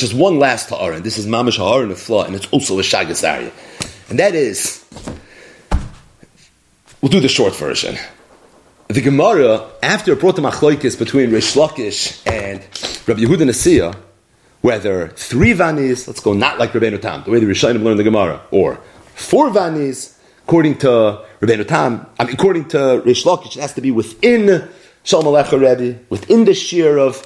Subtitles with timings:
[0.00, 3.22] just one last ta'ara, this is mamash ha'ara a flaw, and it's also a shagas
[3.22, 3.52] area.
[4.08, 4.84] And that is,
[7.00, 7.96] we'll do the short version.
[8.88, 12.60] The Gemara, after brought the machloikis between Rish Lakish and
[13.06, 13.94] Rabbi Yehuda Nasiya,
[14.62, 18.04] whether three vanis, let's go not like Rabbeinu Tam, the way the Rishonim learned the
[18.04, 18.80] Gemara, or
[19.14, 23.80] four vanis, according to Rabbeinu Tam, I mean, according to Rish Lakish, it has to
[23.80, 24.68] be within
[25.04, 27.22] Shalom Alecha Rebbe, within the shear of.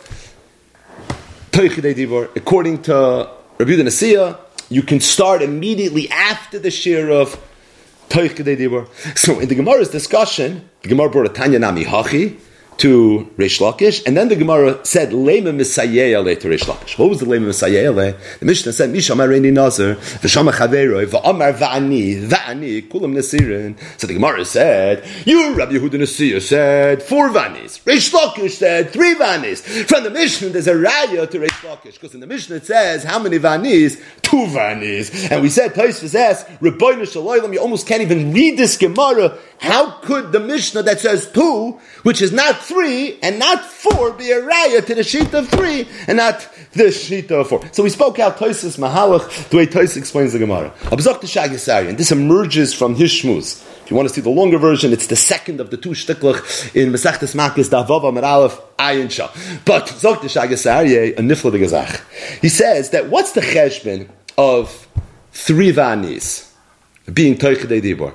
[1.57, 4.39] According to Rabbi Nasiya,
[4.71, 7.41] you can start immediately after the share of.
[8.11, 12.39] So in the Gemara's discussion, the Gemara brought a Tanya Nami Hachi,
[12.79, 16.99] to Rish Lakish, and then the Gemara said Lema Misayeya le to Rish Lakish.
[16.99, 18.15] What was the Lema Misayeya le?
[18.41, 23.79] The Mishnah said Misham Areini Nazar v'Shama Chaveroi v'Amar Va'ani Va'ani Kulam Nasirin.
[23.99, 27.85] So the Gemara said, you Rabbi Yehuda Nasir said four vanis.
[27.87, 29.63] Rish Lakish said three vanis.
[29.87, 33.05] From the Mishnah there's a raya to Rish Lakish because in the Mishnah it says
[33.05, 34.03] how many vanis?
[34.23, 35.31] Two vanis.
[35.31, 37.53] And we said Taisvus asked Rabbeinu Shalom.
[37.53, 39.39] You almost can't even read this Gemara.
[39.59, 44.31] How could the Mishnah that says two, which is not three and not four be
[44.31, 47.65] a raya to the sheet of three and not the sheet of four.
[47.73, 50.71] So we spoke out Toisus Mahalach, the way Toisus explains the Gemara.
[50.85, 53.15] Abzak the and this emerges from his.
[53.15, 56.75] If you want to see the longer version, it's the second of the two shtiklach
[56.75, 59.31] in Masechtes Makis, Davava Meralef, Ayin Shah.
[59.65, 62.01] But Zok the Shagisari, a nifla the Gazach.
[62.41, 64.89] He says that what's the cheshbon of
[65.33, 66.51] three vanis
[67.13, 68.15] being Toichidei Dibor?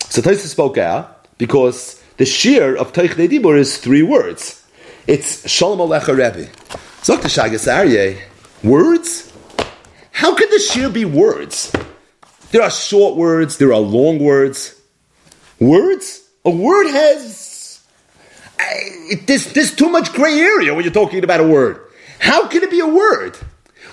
[0.00, 4.64] So Toisus spoke out because the shear of Teich Dibur is three words.
[5.06, 6.50] It's Shalom Alecha Rebbe.
[7.02, 8.18] Zok the Shagas.
[8.64, 9.32] Words?
[10.10, 11.72] How could the shear be words?
[12.50, 14.80] There are short words, there are long words.
[15.60, 16.22] Words?
[16.44, 17.84] A word has.
[18.58, 21.80] I, there's, there's too much gray area when you're talking about a word.
[22.18, 23.36] How can it be a word?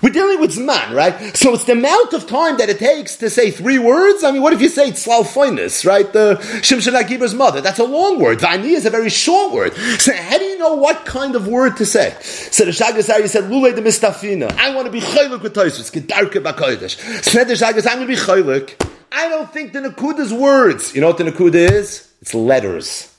[0.03, 1.35] We're dealing with Zman, right?
[1.35, 4.21] So it's the amount of time that it takes to say three words.
[4.25, 6.11] I mean, what if you say Tzlalfoinus, right?
[6.11, 7.61] The Shimshon Akiba's mother.
[7.61, 8.39] That's a long word.
[8.39, 9.73] Vani is a very short word.
[10.01, 12.17] So how do you know what kind of word to say?
[12.19, 14.51] So the Shagasari said, Lule de Mistafina.
[14.57, 15.89] I want to be chaylik with Toisus.
[15.89, 17.23] Gedarke bakoidesh.
[17.23, 18.85] So the Shagas, I'm going to be chaylik.
[19.09, 20.93] I don't think the Nakuda is words.
[20.93, 22.11] You know what the Nakuda is?
[22.21, 23.15] It's letters.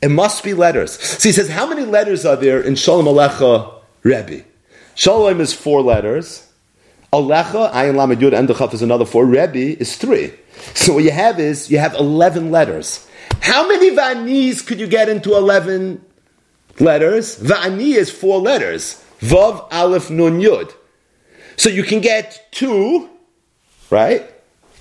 [0.00, 0.98] It must be letters.
[0.98, 4.44] So he says, how many letters are there in Shalom Alecha Rebbe?
[4.94, 6.48] Shalom is four letters.
[7.12, 9.24] Alecha, Ayin Lamed Yud, Endachaf is another four.
[9.26, 10.32] Rebbe is three.
[10.74, 13.06] So what you have is, you have 11 letters.
[13.40, 16.04] How many Vanis could you get into 11
[16.78, 17.38] letters?
[17.38, 19.02] Vani is four letters.
[19.20, 20.72] Vav, Aleph, Nun, Yud.
[21.56, 23.08] So you can get two,
[23.90, 24.28] right?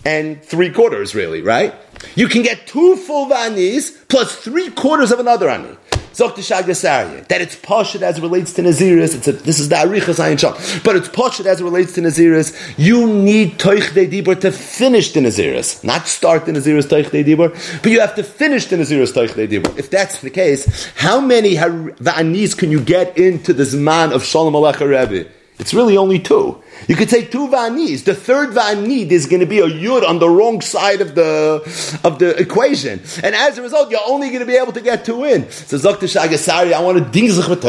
[0.05, 1.73] And three quarters, really, right?
[2.15, 5.77] You can get two full Vanis plus three quarters of another Ani.
[6.13, 10.19] Zok that it's Pashit as it relates to Naziris, it's a, this is the Arichas
[10.19, 14.39] Ayin Sham, but it's Pashit as it relates to Naziris, you need Toich De Dibur
[14.41, 17.51] to finish the Naziris, not start the Naziris Toich De Dibur,
[17.81, 19.77] but you have to finish the Naziris Toich De Dibur.
[19.77, 24.53] If that's the case, how many Va'anis can you get into the Zman of Shalom
[24.53, 25.29] Alecha Rebbe?
[25.61, 26.59] It's really only two.
[26.87, 28.03] You could say two vanis.
[28.03, 31.61] The third vanid is going to be a yud on the wrong side of the
[32.03, 35.05] of the equation, and as a result, you're only going to be able to get
[35.05, 35.49] two in.
[35.51, 37.61] So Zakta Shagasari, I want to with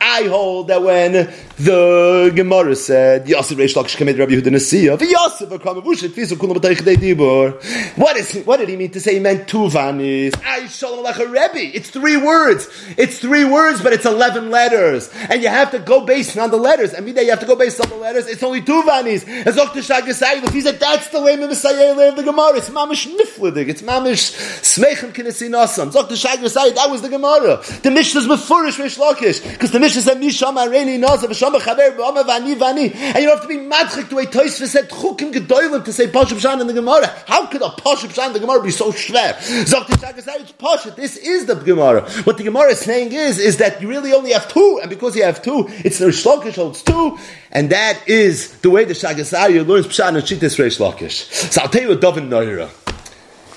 [0.00, 5.48] I hold that when the Gemara said Yosef Reish Lakish Kamed Rabbi Yehuda Nasiya, Yosef
[5.48, 7.98] Akamavushit Fisu Kulam B'Teichidei Dibur.
[7.98, 9.14] What is what did he mean to say?
[9.14, 10.40] He meant two vanis.
[10.44, 11.76] I Shalom Alecha Rebbe.
[11.76, 12.68] It's three words.
[12.96, 16.56] It's three words, but it's eleven letters, and you have to go based on the
[16.56, 16.94] letters.
[16.94, 18.28] And that you have to go based on the letters.
[18.28, 19.26] It's only two vanis.
[19.44, 19.80] As Dr.
[19.80, 22.58] Shagasai, he said that's the way of Messiah of the Gemara.
[22.58, 23.68] It's mamish niflidig.
[23.68, 24.32] It's mamish
[24.62, 25.92] smechem kinesi nasam.
[25.92, 26.14] Dr.
[26.14, 27.62] Shagasai, that was the Gemara.
[27.82, 31.96] The Mishnah is mefurish Rish Lakish because the Mishnah said misham areni nasa v'sham chaver
[31.96, 35.84] v'ama vani vani, and you have to be madchik to a tois said chukim gedolim
[35.84, 37.06] to say pashup shan in the Gemara.
[37.26, 39.34] How could a pashup shan in the Gemara be so schwer?
[39.70, 39.94] Dr.
[39.94, 40.96] Shagasai, it's pashup.
[40.96, 42.08] This is the Gemara.
[42.24, 45.16] What the Gemara is saying is is that you really only have two, and because
[45.16, 47.18] you have two, it's the Rish Lakish holds two,
[47.50, 51.30] and that is the way the Shagasari learns Pshat and Shittis Reish Lakish.
[51.52, 52.70] So I'll tell you a Dovin Noira.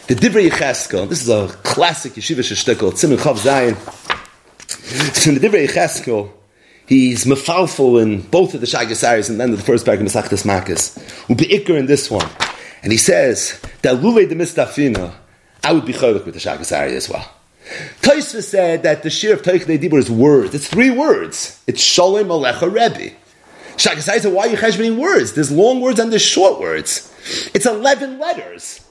[0.08, 3.78] The Divrei Yecheskel, this is a classic Yeshiva Sheshtikel, Tzimon Chav Zayin.
[5.16, 6.30] So in the Divrei Yecheskel,
[6.92, 11.30] he's mefalful in both of the Shagasaris and then the first paragraph of Masachtas Makas.
[11.30, 12.28] Ubi in this one.
[12.84, 15.14] And he says that Lule de Mistafina,
[15.64, 17.32] I would be chaylik with the Shagasari as well.
[18.02, 20.54] Taisva said that the shir of Taich Dibur is words.
[20.54, 21.64] It's three words.
[21.66, 23.16] It's Shalom Alecha Rebbe.
[23.78, 25.32] Shagasai said, why are you cheshbening words?
[25.32, 27.08] There's long words and there's short words.
[27.54, 28.86] It's 11 letters.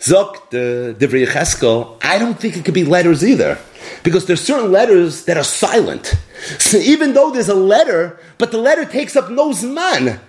[0.00, 3.56] Zok, the Divrei I don't think it could be letters either.
[4.02, 6.16] Because there's certain letters that are silent.
[6.58, 10.20] So even though there's a letter, but the letter takes up no zman.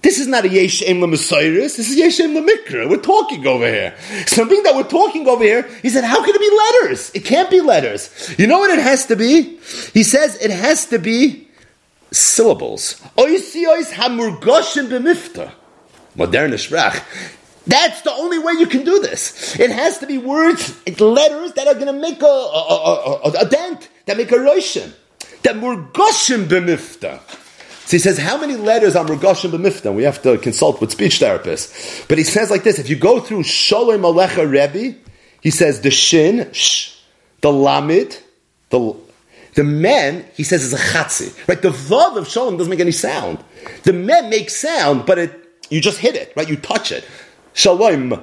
[0.00, 1.76] This is not a Yeshem Lemessiris.
[1.76, 2.88] This is Yeshem Lemikra.
[2.88, 3.96] We're talking over here.
[4.26, 7.10] Something that we're talking over here, he said, how can it be letters?
[7.14, 8.34] It can't be letters.
[8.38, 9.58] You know what it has to be?
[9.92, 11.48] He says it has to be
[12.12, 13.00] syllables.
[13.16, 15.52] Oisiois hamurgoshim b'mifta.
[16.14, 17.02] Modern Sprach.
[17.66, 19.58] That's the only way you can do this.
[19.58, 23.44] It has to be words, letters that are going to make a, a, a, a,
[23.46, 24.92] dent, that make a roshim.
[25.42, 27.20] That murgoshim b'mifta.
[27.86, 29.94] So he says, how many letters are murgoshim b'mifta?
[29.94, 32.06] We have to consult with speech therapists.
[32.08, 34.98] But he says like this, if you go through Sholem Alecha Rebbe,
[35.40, 36.96] he says the shin, sh,
[37.40, 38.20] the lamid,
[38.70, 38.96] the
[39.54, 41.48] the men, he says, is a chatzi.
[41.48, 41.60] Right?
[41.60, 43.42] The vav of shalom doesn't make any sound.
[43.82, 46.48] The men make sound, but it you just hit it, right?
[46.48, 47.04] You touch it.
[47.54, 48.22] Shalom.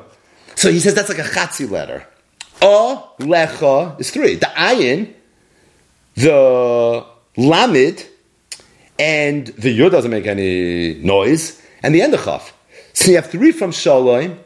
[0.55, 2.07] So he says that's like a chatzi letter.
[2.61, 4.35] A lecha is three.
[4.35, 5.13] The ayin,
[6.15, 7.05] the
[7.37, 8.05] lamid,
[8.97, 12.53] and the yud doesn't make any noise, and the end of chaf.
[12.93, 14.39] So you have three from shalom,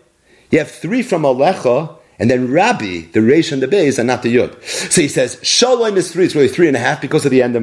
[0.49, 4.23] you have three from alecha, and then Rabbi, the Reish and the Beis, and not
[4.23, 4.61] the Yud.
[4.91, 7.41] So he says, Shalom is three, it's really three and a half because of the
[7.41, 7.55] end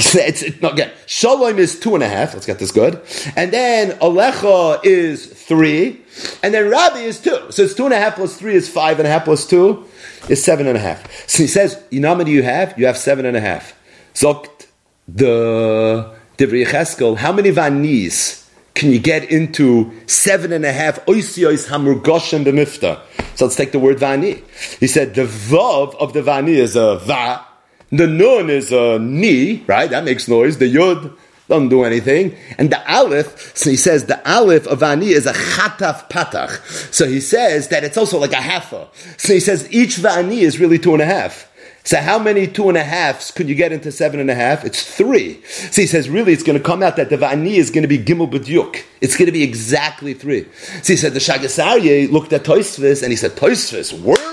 [0.00, 3.00] said, it's, not, no, again, Shalom is two and a half, let's get this good.
[3.36, 6.00] And then Alecha is three,
[6.42, 7.50] and then Rabbi is two.
[7.50, 9.84] So it's two and a half plus three is five and a half plus two
[10.28, 11.28] is seven and a half.
[11.28, 12.78] So he says, you know how many you have?
[12.78, 13.78] You have seven and a half.
[14.14, 14.66] Zokt
[15.08, 21.68] the Divrei Cheskel, how many vanis can you get into seven and a half oisiois
[21.68, 23.00] hamurgoshem b'mifta?
[23.36, 24.42] So let's take the word vani.
[24.78, 27.44] He said the vav of the vani is a va,
[27.92, 29.90] the nun is a ni, right?
[29.90, 30.58] That makes noise.
[30.58, 31.14] The yud
[31.48, 32.34] doesn't do anything.
[32.56, 36.92] And the aleph, so he says the aleph of ani is a chataf patach.
[36.92, 38.88] So he says that it's also like a halfa.
[39.18, 41.50] So he says each vani is really two and a half.
[41.84, 44.64] So how many two and a halves could you get into seven and a half?
[44.64, 45.42] It's three.
[45.44, 47.88] So he says, really, it's going to come out that the va'ani is going to
[47.88, 48.82] be gimel b'dyuk.
[49.00, 50.46] It's going to be exactly three.
[50.82, 54.31] So he said, the Shagasarye looked at Toisvis and he said, Toisvis, word?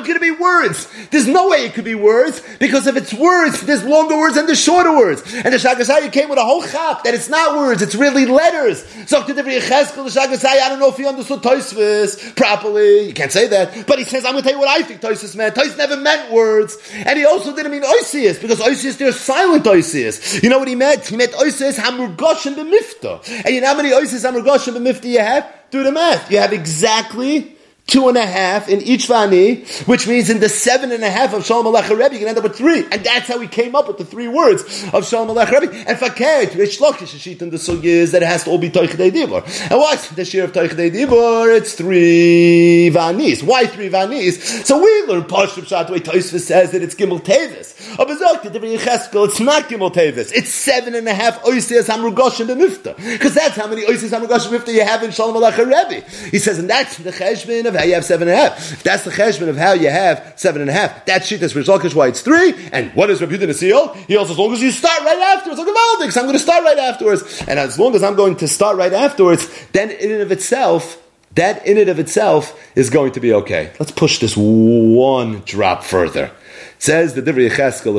[0.00, 0.88] How can it be words?
[1.10, 4.48] There's no way it could be words, because if it's words, there's longer words and
[4.48, 5.20] there's shorter words.
[5.34, 8.82] And the Shagasai came with a whole chap that it's not words, it's really letters.
[9.06, 13.08] So the Shagasai, I don't know if he understood Toisvis properly.
[13.08, 13.86] You can't say that.
[13.86, 15.54] But he says, I'm going to tell you what I think Toisvis meant.
[15.54, 16.78] Toisvis never meant words.
[16.94, 20.42] And he also didn't mean Oisius, because Oisius, they're silent Oisius.
[20.42, 21.06] You know what he meant?
[21.06, 23.44] He meant Oisius Hamurgosh and the Mifta.
[23.44, 25.46] And you know how many Oisius Hamurgosh and the Mifta you have?
[25.70, 26.30] Do the math.
[26.30, 27.58] You have exactly
[27.90, 31.34] two and a half in each vani, which means in the seven and a half
[31.34, 32.84] of Shalom Alecha Rebbe, you can end up with three.
[32.90, 35.74] And that's how we came up with the three words of Shalom Alecha Rebbe.
[35.86, 38.70] And fakert, Rish Lakish, Shit and the Sug is that it has to all be
[38.70, 39.42] Toichdei Dibur.
[39.70, 41.56] And what's the share of Toichdei Dibur?
[41.56, 43.42] It's three vanis.
[43.42, 44.64] Why three vanis?
[44.64, 47.74] So we learn Pashtup Shat, the way Toisva says that it's Gimel Tevis.
[47.98, 50.32] It's not Gimel Tevis.
[50.32, 52.96] It's seven and a half Oisias Hamrugosh and the Mifta.
[52.96, 56.06] Because that's how many Oisias Hamrugosh and Mifta you have in Shalom Alecha Rebbe.
[56.30, 58.72] He says, and that's the Cheshbin of how you have seven and a half.
[58.72, 61.54] If that's the cheshbon of how you have seven and a half, that sheet is
[61.54, 62.54] Rizalkish why it's three.
[62.72, 63.96] And what is Rabbi Yehuda Nasiel?
[64.06, 66.78] He also, as long as you start right afterwards, like I'm going to start right
[66.78, 67.42] afterwards.
[67.48, 71.02] And as long as I'm going to start right afterwards, then in and of itself,
[71.36, 73.72] that in and of itself is going to be okay.
[73.78, 76.26] Let's push this one drop further.
[76.26, 77.96] It says the Divrei Cheskel,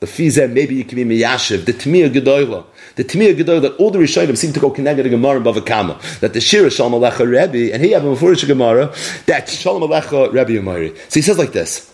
[0.00, 2.64] the Fizeh, maybe you can be Miyashiv, the Tmiyah Gedoyla.
[2.96, 5.64] The Tmiyah Gedol that all the Rishonim seem to go connected to Gemara and Bava
[5.64, 6.00] Kama.
[6.20, 8.94] That the Shira Shalom Alecha Rebbe, and he have a Mefurish Gemara,
[9.26, 10.96] that Shalom Alecha Rebbe Umari.
[11.10, 11.92] So he says like this.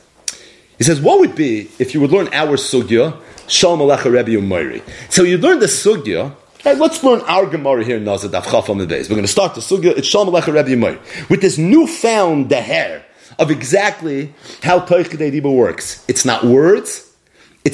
[0.79, 4.83] He says, what would be if you would learn our Sugya, Shalom Alecha Rebbe Umari?
[5.11, 8.69] So you learn the Sugya, Hey, let's learn our Gemara here in Nazar Daf Chaf
[8.71, 9.09] on the base.
[9.09, 9.97] We're going to start the sugya.
[9.97, 11.29] It's Shalom Alecha Rebbe Yemai.
[11.31, 13.03] With this newfound deher
[13.39, 16.05] of exactly how Toich Kedei works.
[16.09, 17.06] It's not words.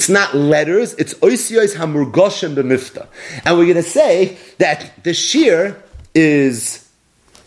[0.03, 3.07] It's not letters, it's oisiyos hamurgoshim b'mifta.
[3.45, 5.81] And we're going to say that the shir
[6.13, 6.85] is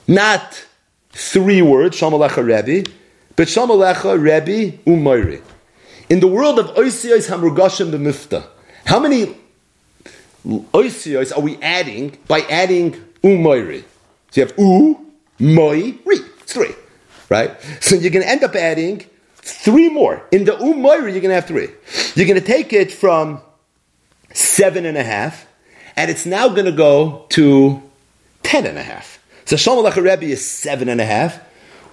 [0.09, 0.65] not
[1.11, 2.91] three words, Shamalecha Rebbe,
[3.37, 5.43] but Shamalecha Rebbe Umayri.
[6.09, 8.47] In the world of oisiyos hamurgoshim b'mifta,
[8.87, 9.37] how many
[10.47, 13.85] oisiyos are we adding by adding Umayri?
[14.31, 16.17] So you have U, Moi, Ri.
[16.41, 16.75] It's three,
[17.29, 17.55] right?
[17.81, 19.05] So you're going to end up adding
[19.49, 20.27] Three more.
[20.33, 21.69] In the Umayri, you're going to have three.
[22.17, 23.41] You're going to take it from
[24.35, 25.47] seven and a half,
[25.97, 27.81] and it's now going to go to
[28.43, 29.23] ten and a half.
[29.45, 31.39] So Shalom Rebbe is seven and a half.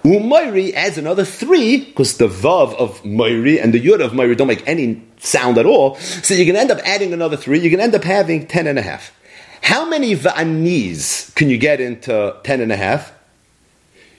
[0.02, 4.48] Umayri adds another three, because the Vav of Mayri and the Yud of Mayri don't
[4.48, 5.94] make any sound at all.
[5.94, 7.60] So you're going to end up adding another three.
[7.60, 9.16] You're going to end up having ten and a half.
[9.62, 13.12] How many Va'anis can you get into ten and a half?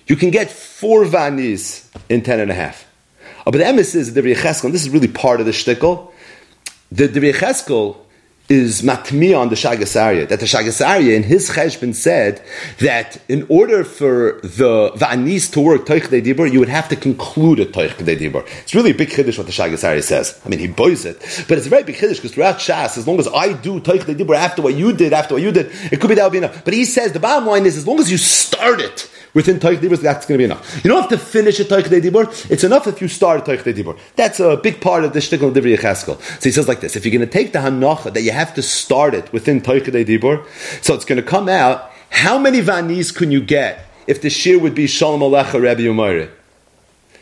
[0.08, 2.86] You can get four Va'anis in ten and a half.
[3.46, 6.12] Uh, but the emes is the Cheskel, this is really part of the shtickle.
[6.92, 7.98] the, the Recheskel
[8.48, 10.30] is matmi on the Shagasarya.
[10.30, 12.44] That the Shagasarya in his cheshbon said
[12.80, 17.60] that in order for the Va'anis to work Toich Dibur, you would have to conclude
[17.60, 18.46] a Toich Dibur.
[18.62, 20.40] It's really a big chiddush what the Shagasarya says.
[20.46, 23.08] I mean, he boys it, but it's a very big chiddush because throughout Shas, as
[23.08, 26.00] long as I do Toich Dibur after what you did, after what you did, it
[26.00, 26.64] could be that would be enough.
[26.64, 29.78] But he says the bottom line is as long as you start it, within Taich
[29.78, 30.84] Dibur, that's going to be enough.
[30.84, 32.50] You don't have to finish a Taich Dibur.
[32.50, 34.00] It's enough if you start a Taich Dibur.
[34.16, 36.20] That's a big part of the Shtickle Divrei Cheskel.
[36.20, 38.54] So he says like this, if you're going to take the Hanacha that you have
[38.54, 40.46] to start it within Taich Dibur,
[40.84, 44.60] so it's going to come out, how many Vanis can you get if the shear
[44.60, 46.30] would be Shalom Alecha Rabbi Umayri?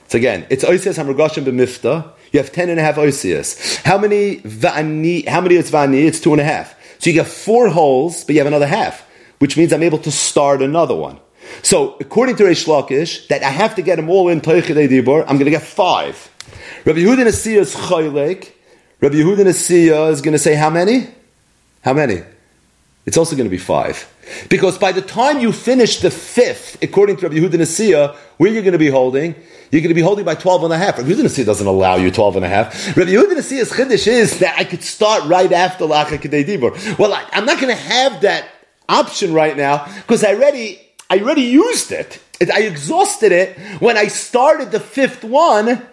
[0.08, 2.12] So again, it's Oisias Hamragashim b'mifta.
[2.32, 3.78] You have ten and a half Oisias.
[3.84, 6.06] How many Vani, how many is Vani?
[6.06, 6.76] It's two and a half.
[7.00, 9.06] So you get four holes, but you have another half,
[9.40, 11.20] which means I'm able to start another one.
[11.62, 15.22] So, according to Reish Lakish, that I have to get them all in Teichidei Dibur,
[15.22, 16.32] I'm going to get five.
[16.86, 18.53] Rabbi Yehuda Nasiya is Chaylek.
[19.04, 21.10] Rabbi Yehuda Nasiya is going to say how many?
[21.82, 22.24] How many?
[23.06, 24.10] It's also going to be five.
[24.48, 28.62] Because by the time you finish the fifth, according to Rabbi Yehuda Nasiya, where you're
[28.62, 29.36] going to be holding,
[29.72, 30.98] you're going to be holding by 12 and a half.
[30.98, 32.96] Rabbi Yehuda Nasiya doesn't allow you 12 and a half.
[32.96, 36.98] Rabbi Yehuda Nasiya's chiddush is that I could start right after Lacha Kedei Dibur.
[36.98, 38.48] Well, I, I'm not going to have that
[38.88, 40.80] option right now because I already
[41.10, 42.22] I already used it.
[42.42, 45.86] I exhausted it when I started the fifth one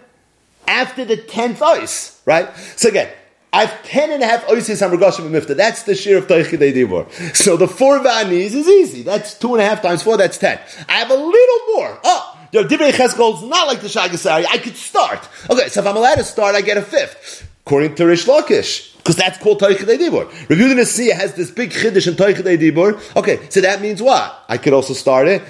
[0.67, 2.49] after the tenth ice, right?
[2.75, 3.11] So again,
[3.53, 5.55] I have ten and a half oisis on Regashim Mifta.
[5.55, 7.35] That's the share of Teichidei Dibur.
[7.35, 9.01] So the four vanis is easy.
[9.03, 10.59] That's two and a half times four, that's ten.
[10.87, 11.99] I have a little more.
[12.03, 14.45] Oh, the Divrei Cheskel is not like the Shagasari.
[14.49, 15.27] I could start.
[15.49, 17.47] Okay, so if I'm allowed to start, I get a fifth.
[17.65, 18.97] According to Rish Lakish.
[18.97, 20.47] Because that's called Teichidei Dibur.
[20.47, 23.15] the Yehuda has this big chiddush in Teichidei Dibur.
[23.17, 24.45] Okay, so that means what?
[24.47, 25.41] I could also start it.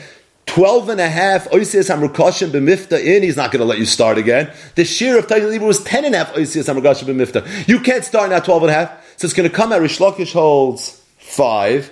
[0.52, 4.18] 12 and a half oisias hamrukashim b'mifta in, he's not going to let you start
[4.18, 4.52] again.
[4.76, 7.70] The shear of Teichidei Dibur was 10 and a half oisias hamrukashim b'mifta.
[7.70, 9.18] You can't start now 12 and a half.
[9.18, 11.90] So it's going to come out, Rish Lakish holds 5,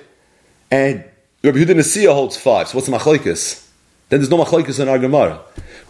[0.72, 1.06] and
[1.42, 2.68] Rabbi Yehuda holds 5.
[2.68, 3.66] So what's the machlokes?
[4.10, 5.40] Then there's no machlokes in our Gemara.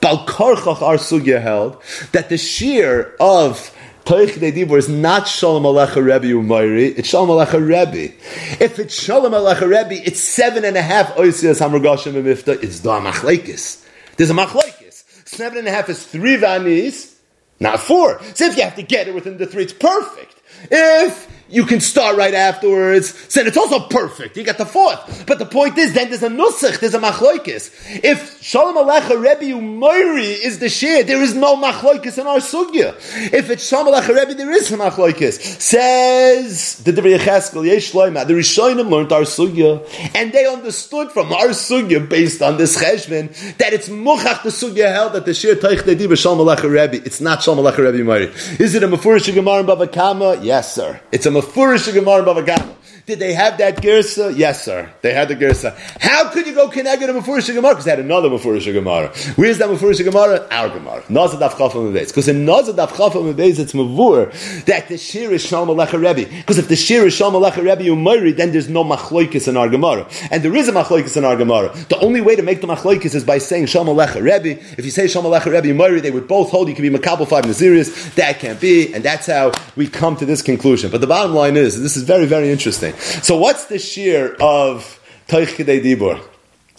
[0.02, 3.76] Balkarchach our sugya held that the shear of
[4.10, 8.12] Toich Dibur is not Shalom Alecha Rebbe Umayri, it's Shalom Alecha Rebbe.
[8.60, 13.00] If it's Shalom Alecha Rebbe, it's seven and a half Oisias Hamragashim Mifta, it's Da
[13.00, 13.86] Machlaikis.
[14.18, 15.28] There's a Machlaikis.
[15.28, 17.18] Seven and a half is three Vanis,
[17.60, 18.20] not four.
[18.34, 20.42] So if you have to get it within the three, it's perfect.
[20.72, 23.28] If you can start right afterwards.
[23.34, 24.38] Then it's also perfect.
[24.38, 25.26] You got the fourth.
[25.26, 27.72] But the point is, then there's a nusach, there's a machloikis.
[28.04, 32.96] If Shalom Alecha Rebbe Umayri is the share, there is no machloikis in our sugya.
[33.34, 35.40] If it's Shalom Alecha Rebbe, there is a machloikis.
[35.60, 41.34] Says the Devrei Cheskel, Yesh Loima, the Rishonim learned our sugya, and they understood from
[41.34, 45.56] our sugya, based on this cheshvan, that it's muchach the sugya held that the share
[45.56, 47.04] Teich Dediv is Shalom Alecha Rebbe.
[47.06, 48.60] It's not Shalom Alecha Rebbe Umayri.
[48.60, 50.40] Is it a Mefurish Gemara in Bava Kama?
[50.44, 51.00] Yes, sir.
[51.12, 52.79] It's a Mefurish Gemara Bava Kama.
[53.10, 54.38] Did they have that Gersa?
[54.38, 54.88] Yes, sir.
[55.02, 55.76] They had the Gersa.
[56.00, 57.72] How could you go connected a Mefurish Gemara?
[57.72, 59.08] Because they had another Mefurish Gemara.
[59.36, 60.48] Where's that Mefurish Gemara?
[60.52, 61.02] Our Gemara.
[61.10, 65.76] Nazad Daf Chafam Because in Nazad Daf Chafam it's Mavur that the Shir is Shalom
[65.76, 66.30] Alecha Rebbe.
[66.30, 69.70] Because if the Shir is Shalom Alecha Rebbe Umayri, then there's no Machloikis in our
[69.70, 70.08] Gemara.
[70.30, 71.76] And there is a Machloikis in our Gemara.
[71.90, 74.62] The only way to make the Machloikis is by saying Shalom Alecha Rebbe.
[74.78, 77.28] If you say Shalom Alecha Rebbe Umayri, they would both hold you can be Makabal
[77.28, 78.14] 5 Nazirius.
[78.14, 78.94] That can't be.
[78.94, 80.92] And that's how we come to this conclusion.
[80.92, 82.94] But the bottom line is, this is very, very interesting.
[83.00, 86.22] So what's the shear of Toich Kedei Dibur?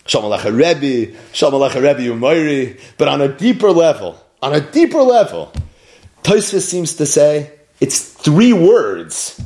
[0.07, 5.53] Shalom Rebbe, Shalom Rebbe Umayri, but on a deeper level, on a deeper level,
[6.23, 9.41] Tosfos seems to say it's three words.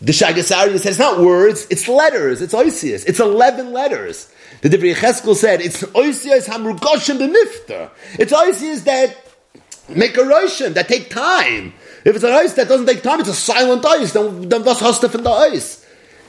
[0.00, 4.32] The Shagasari says it's not words, it's letters, it's oisius, it's 11 letters.
[4.62, 7.90] The Divrei Cheskel said it's oisius hamrugoshim b'mifta.
[8.18, 9.16] It's oisius that
[9.88, 11.74] make a roshan, that take time.
[12.04, 14.80] If it's an ice that doesn't take time, it's a silent ice, then, then was
[14.80, 15.84] hast in the ice?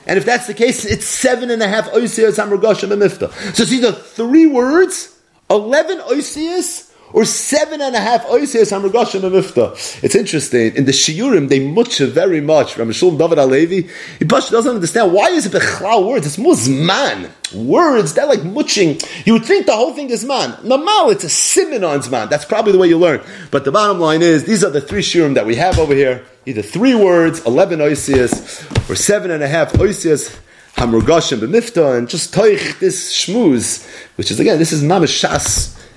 [0.06, 3.32] And if that's the case, it's seven and a half oisias hamrugashim mifta.
[3.54, 5.16] So it's either three words,
[5.48, 9.72] eleven oisias, or seven and a half oisias hamrugashim mifta.
[10.02, 10.74] It's interesting.
[10.76, 12.74] In the shiurim, they much very much.
[12.74, 16.26] Rameshul David Alevi, he doesn't understand why is it bechlal words.
[16.26, 18.14] It's muzman words.
[18.14, 18.98] They're like muching.
[19.24, 20.56] You would think the whole thing is man.
[20.62, 22.28] Normal, it's a simon on man.
[22.28, 23.22] That's probably the way you learn.
[23.50, 26.24] But the bottom line is, these are the three shiurim that we have over here
[26.46, 30.36] either three words, 11 oisias, or seven and a half oisias,
[30.76, 33.86] hamurgashim b'mifta, and just toich this shmuz,
[34.16, 35.20] which is again, this is mamish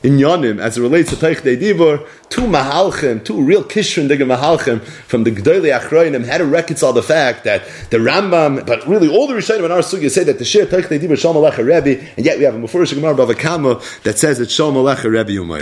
[0.03, 4.25] shas in Yonim, as it relates to Teich Dibur, two Mahalchim, two real Kishrin Digga
[4.25, 9.09] Mahalchim from the Gdoli Achroinim had to reconcile the fact that the Rambam, but really
[9.09, 12.03] all the Rishonim in our Sugya say that the Shir Teich Dibur Shalom Alecha Rebbe,
[12.17, 15.31] and yet we have a Mufurish Gemara Bava Kama that says it's Shalom Alecha Rebbe
[15.31, 15.61] Umay.